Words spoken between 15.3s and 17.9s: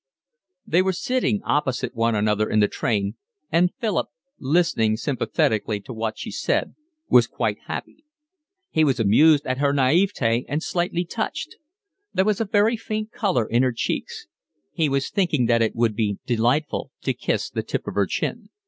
that it would be delightful to kiss the tip